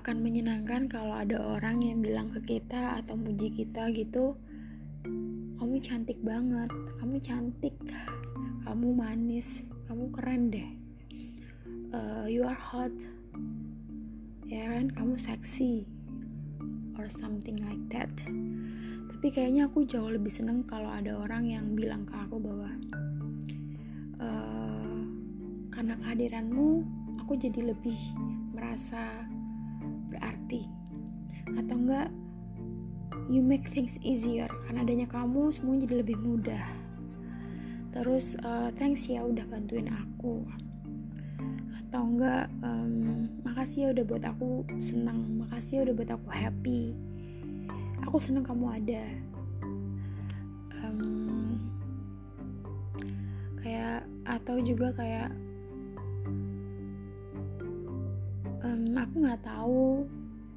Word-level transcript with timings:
akan 0.00 0.16
menyenangkan 0.24 0.88
kalau 0.88 1.12
ada 1.12 1.36
orang 1.36 1.84
yang 1.84 2.00
bilang 2.00 2.32
ke 2.32 2.56
kita 2.56 2.98
atau 3.04 3.20
muji 3.20 3.52
kita 3.52 3.92
gitu 3.92 4.32
kamu 5.60 5.76
cantik 5.84 6.16
banget 6.24 6.72
kamu 6.98 7.20
cantik 7.20 7.76
kamu 8.64 8.96
manis 8.96 9.70
kamu 9.90 10.06
keren 10.14 10.54
deh. 10.54 10.70
Uh, 11.90 12.22
you 12.30 12.46
are 12.46 12.54
hot 12.54 12.94
ya 14.46 14.70
kan? 14.70 14.86
Kamu 14.94 15.18
seksi 15.18 15.82
or 16.94 17.10
something 17.10 17.58
like 17.66 17.82
that. 17.90 18.14
Tapi 19.10 19.26
kayaknya 19.34 19.66
aku 19.66 19.82
jauh 19.90 20.06
lebih 20.06 20.30
seneng 20.30 20.62
kalau 20.62 20.94
ada 20.94 21.18
orang 21.18 21.42
yang 21.42 21.74
bilang 21.74 22.06
ke 22.06 22.14
aku 22.14 22.38
bahwa 22.38 22.70
uh, 24.22 25.02
karena 25.74 25.98
kehadiranmu 25.98 26.86
aku 27.26 27.34
jadi 27.34 27.74
lebih 27.74 27.98
merasa 28.54 29.26
berarti? 30.10 30.66
Atau 31.54 31.76
enggak 31.78 32.10
you 33.30 33.42
make 33.42 33.66
things 33.70 33.94
easier 34.02 34.50
karena 34.66 34.82
adanya 34.82 35.06
kamu 35.06 35.54
semuanya 35.54 35.86
jadi 35.86 35.94
lebih 36.02 36.18
mudah. 36.18 36.66
Terus 37.90 38.38
uh, 38.42 38.70
thanks 38.74 39.06
ya 39.06 39.22
udah 39.22 39.46
bantuin 39.46 39.86
aku. 39.90 40.46
Atau 41.82 42.02
enggak 42.06 42.46
um, 42.62 43.26
makasih 43.42 43.86
ya 43.86 43.88
udah 43.94 44.04
buat 44.06 44.24
aku 44.26 44.66
senang. 44.78 45.42
Makasih 45.46 45.82
ya 45.82 45.90
udah 45.90 45.94
buat 45.94 46.10
aku 46.14 46.28
happy. 46.30 46.82
Aku 48.06 48.16
senang 48.18 48.46
kamu 48.46 48.66
ada. 48.82 49.04
Um, 50.80 51.58
kayak 53.58 54.06
atau 54.26 54.62
juga 54.62 54.94
kayak 54.94 55.34
aku 58.96 59.14
nggak 59.22 59.42
tahu 59.44 60.08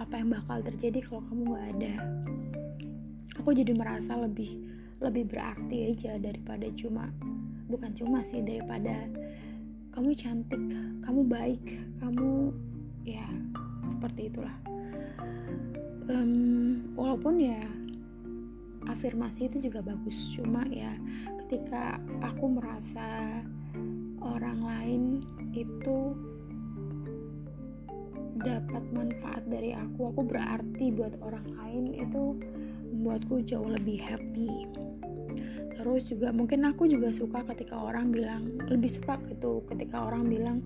apa 0.00 0.14
yang 0.16 0.28
bakal 0.32 0.58
terjadi 0.64 0.98
kalau 1.04 1.22
kamu 1.28 1.42
nggak 1.52 1.66
ada. 1.76 1.94
Aku 3.40 3.52
jadi 3.52 3.72
merasa 3.72 4.16
lebih 4.16 4.60
lebih 5.02 5.28
berarti 5.28 5.90
aja 5.90 6.14
daripada 6.16 6.70
cuma 6.78 7.10
bukan 7.66 7.90
cuma 7.96 8.22
sih 8.22 8.44
daripada 8.44 9.08
kamu 9.92 10.14
cantik 10.14 10.62
kamu 11.02 11.20
baik 11.26 11.64
kamu 11.98 12.54
ya 13.04 13.26
seperti 13.90 14.30
itulah. 14.30 14.56
Um, 16.06 16.92
walaupun 16.94 17.40
ya 17.40 17.62
afirmasi 18.90 19.50
itu 19.50 19.70
juga 19.70 19.82
bagus. 19.82 20.34
Cuma 20.34 20.66
ya 20.70 20.94
ketika 21.44 22.00
aku 22.24 22.48
merasa 22.48 23.42
orang 24.22 24.58
lain 24.62 25.02
itu 25.52 26.16
dapat 28.42 28.82
manfaat 28.90 29.42
dari 29.46 29.72
aku 29.72 30.10
aku 30.10 30.22
berarti 30.26 30.90
buat 30.90 31.14
orang 31.22 31.46
lain 31.56 31.84
itu 31.94 32.36
membuatku 32.92 33.42
jauh 33.46 33.70
lebih 33.70 34.02
happy. 34.02 34.66
Terus 35.78 36.06
juga 36.06 36.30
mungkin 36.30 36.62
aku 36.68 36.86
juga 36.86 37.10
suka 37.10 37.42
ketika 37.54 37.74
orang 37.74 38.14
bilang 38.14 38.60
lebih 38.68 38.90
suka 38.92 39.18
gitu 39.30 39.64
ketika 39.72 40.06
orang 40.06 40.28
bilang 40.28 40.58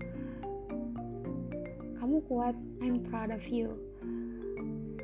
kamu 1.97 2.21
kuat 2.29 2.53
I'm 2.83 3.01
proud 3.07 3.33
of 3.33 3.45
you. 3.49 3.77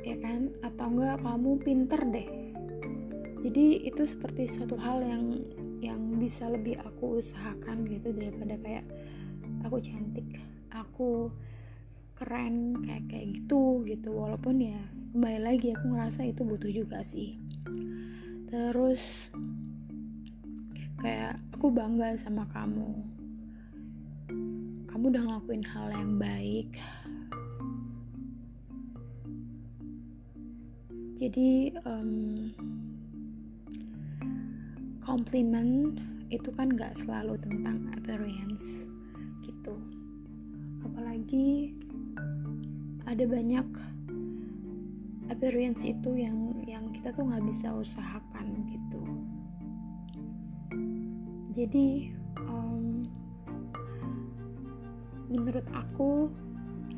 Ya 0.04 0.20
kan? 0.20 0.52
Atau 0.60 0.94
enggak 0.94 1.24
kamu 1.24 1.50
pinter 1.64 2.00
deh. 2.12 2.28
Jadi 3.44 3.88
itu 3.88 4.02
seperti 4.04 4.48
suatu 4.48 4.76
hal 4.76 5.04
yang 5.04 5.24
yang 5.84 6.00
bisa 6.16 6.48
lebih 6.48 6.80
aku 6.80 7.20
usahakan 7.20 7.84
gitu 7.88 8.08
daripada 8.16 8.56
kayak 8.64 8.88
aku 9.68 9.76
cantik 9.84 10.40
aku 10.72 11.28
keren 12.14 12.78
kayak 12.86 13.10
kayak 13.10 13.26
gitu 13.34 13.82
gitu. 13.86 14.14
Walaupun 14.14 14.62
ya 14.62 14.78
kembali 15.14 15.40
lagi 15.42 15.74
aku 15.74 15.94
ngerasa 15.94 16.26
itu 16.30 16.46
butuh 16.46 16.70
juga 16.70 17.02
sih. 17.02 17.38
Terus 18.50 19.30
kayak 21.02 21.42
aku 21.58 21.74
bangga 21.74 22.14
sama 22.14 22.46
kamu. 22.54 23.02
Kamu 24.86 25.04
udah 25.10 25.22
ngelakuin 25.26 25.64
hal 25.66 25.90
yang 25.90 26.14
baik. 26.16 26.70
Jadi 31.18 31.74
um, 31.82 32.50
compliment 35.02 35.98
itu 36.30 36.50
kan 36.54 36.74
gak 36.74 36.98
selalu 36.98 37.38
tentang 37.38 37.86
appearance 37.94 38.86
gitu 39.46 39.78
apalagi 40.84 41.74
ada 43.04 43.24
banyak 43.24 43.68
appearance 45.32 45.84
itu 45.88 46.20
yang 46.20 46.52
yang 46.68 46.92
kita 46.92 47.12
tuh 47.12 47.24
nggak 47.24 47.44
bisa 47.48 47.72
usahakan 47.72 48.46
gitu. 48.68 49.02
Jadi 51.54 52.10
um, 52.44 53.06
menurut 55.30 55.64
aku 55.72 56.28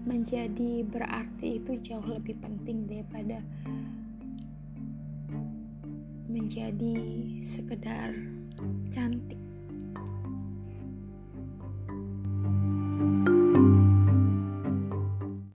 menjadi 0.07 0.87
berarti 0.87 1.59
itu 1.59 1.77
jauh 1.83 2.07
lebih 2.07 2.39
penting 2.39 2.87
daripada 2.87 3.43
menjadi 6.31 6.95
sekedar 7.43 8.15
cantik 8.95 9.46